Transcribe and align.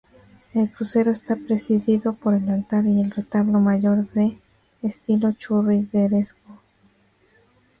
El 0.55 0.71
crucero 0.71 1.11
está 1.11 1.35
presidido 1.35 2.13
por 2.13 2.33
el 2.33 2.49
altar 2.49 2.87
y 2.87 3.01
el 3.01 3.11
retablo 3.11 3.59
mayor, 3.59 4.03
de 4.13 4.35
estilo 4.81 5.31
churrigueresco. 5.33 6.59